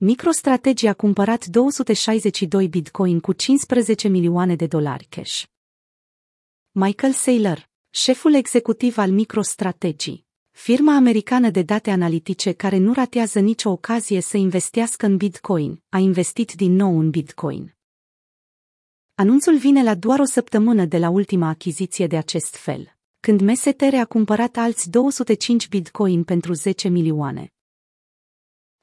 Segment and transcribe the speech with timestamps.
[0.00, 5.42] MicroStrategy a cumpărat 262 bitcoin cu 15 milioane de dolari cash.
[6.70, 13.70] Michael Saylor, șeful executiv al MicroStrategy, firma americană de date analitice care nu ratează nicio
[13.70, 17.76] ocazie să investească în bitcoin, a investit din nou în bitcoin.
[19.14, 23.94] Anunțul vine la doar o săptămână de la ultima achiziție de acest fel, când MSTR
[23.94, 27.52] a cumpărat alți 205 bitcoin pentru 10 milioane.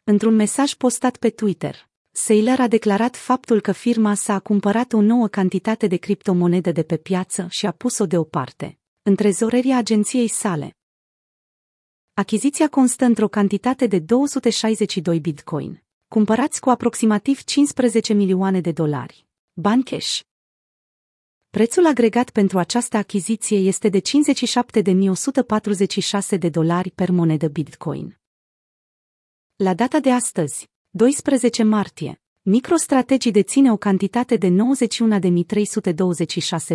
[0.08, 5.02] Într-un mesaj postat pe Twitter, Saylor a declarat faptul că firma sa a cumpărat o
[5.02, 10.76] nouă cantitate de criptomonede de pe piață și a pus-o deoparte, în trezoreria agenției sale.
[12.14, 19.28] Achiziția constă într-o cantitate de 262 bitcoin, cumpărați cu aproximativ 15 milioane de dolari.
[19.54, 20.20] Bani cash.
[21.50, 24.06] Prețul agregat pentru această achiziție este de 57.146
[26.40, 28.20] de dolari per monedă Bitcoin.
[29.58, 34.54] La data de astăzi, 12 martie, MicroStrategy deține o cantitate de 91.326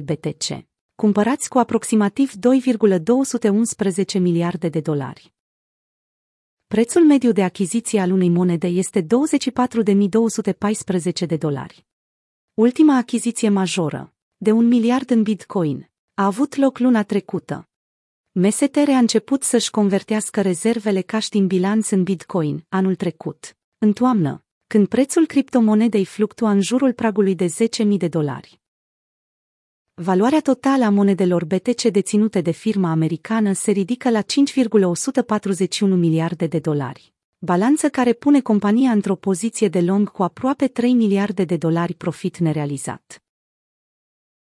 [0.05, 5.33] BTC, cumpărați cu aproximativ 2,211 miliarde de dolari.
[6.67, 9.07] Prețul mediu de achiziție al unei monede este 24.214
[11.27, 11.87] de dolari.
[12.55, 17.70] Ultima achiziție majoră, de un miliard în bitcoin, a avut loc luna trecută.
[18.33, 24.45] MSTR a început să-și convertească rezervele cash din bilanț în bitcoin anul trecut, în toamnă,
[24.67, 28.61] când prețul criptomonedei fluctua în jurul pragului de 10.000 de dolari.
[29.95, 36.59] Valoarea totală a monedelor BTC deținute de firma americană se ridică la 5,141 miliarde de
[36.59, 37.15] dolari.
[37.39, 42.39] Balanță care pune compania într-o poziție de long cu aproape 3 miliarde de dolari profit
[42.39, 43.23] nerealizat.